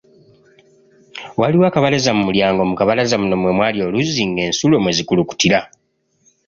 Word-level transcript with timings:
Waaliwo 1.39 1.65
akabalaza 1.67 2.11
mu 2.17 2.23
mulyango 2.27 2.61
mu 2.69 2.75
kabalaza 2.79 3.15
muno 3.21 3.35
mwe 3.41 3.51
mwali 3.57 3.79
oluzzi 3.87 4.23
ng'ensulo 4.29 4.75
ekulukutira. 5.01 5.59